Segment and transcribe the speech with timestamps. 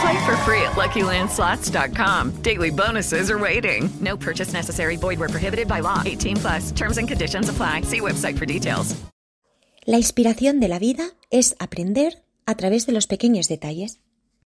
[0.00, 2.42] Play for free at LuckyLandSlots.com.
[2.42, 3.88] Daily bonuses are waiting.
[4.00, 4.96] No purchase necessary.
[4.96, 6.02] Void where prohibited by law.
[6.04, 6.72] 18 plus.
[6.72, 7.82] Terms and conditions apply.
[7.82, 8.96] See website for details.
[9.88, 14.00] La inspiración de la vida es aprender a través de los pequeños detalles.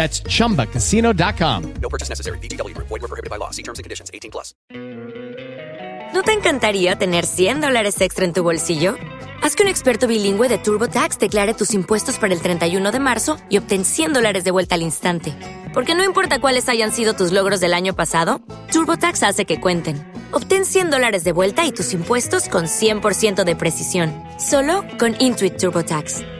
[0.00, 1.74] That's chumbacasino.com.
[1.82, 2.38] No purchase necessary.
[2.38, 2.88] VGW Group.
[2.88, 3.50] Void were prohibited by law.
[3.50, 4.10] See terms and conditions.
[4.14, 4.54] 18 plus.
[6.14, 8.94] ¿No te encantaría tener 100 dólares extra en tu bolsillo?
[9.42, 13.36] Haz que un experto bilingüe de TurboTax declare tus impuestos para el 31 de marzo
[13.50, 15.34] y obtén 100 dólares de vuelta al instante.
[15.74, 18.40] Porque no importa cuáles hayan sido tus logros del año pasado,
[18.72, 19.98] TurboTax hace que cuenten.
[20.32, 24.14] Obtén 100 dólares de vuelta y tus impuestos con 100% de precisión.
[24.38, 26.39] Solo con Intuit TurboTax.